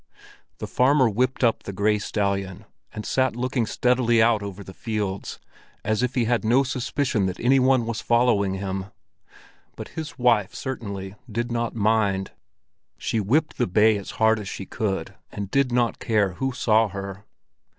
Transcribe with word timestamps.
The 0.57 0.65
farmer 0.65 1.07
whipped 1.07 1.43
up 1.43 1.61
the 1.61 1.71
gray 1.71 1.99
stallion, 1.99 2.65
and 2.91 3.05
sat 3.05 3.35
looking 3.35 3.67
steadily 3.67 4.19
out 4.19 4.41
over 4.41 4.63
the 4.63 4.73
fields, 4.73 5.37
as 5.85 6.01
if 6.01 6.15
he 6.15 6.25
had 6.25 6.43
no 6.43 6.63
suspicion 6.63 7.27
that 7.27 7.39
any 7.39 7.59
one 7.59 7.85
was 7.85 8.01
following 8.01 8.55
him; 8.55 8.85
but 9.75 9.89
his 9.89 10.17
wife 10.17 10.55
certainly 10.55 11.13
did 11.31 11.51
not 11.51 11.75
mind. 11.75 12.31
She 12.97 13.19
whipped 13.19 13.59
the 13.59 13.67
bay 13.67 13.95
as 13.95 14.09
hard 14.17 14.39
as 14.39 14.49
she 14.49 14.65
could, 14.65 15.13
and 15.31 15.51
did 15.51 15.71
not 15.71 15.99
care 15.99 16.33
who 16.33 16.51
saw 16.51 16.87
her. 16.87 17.23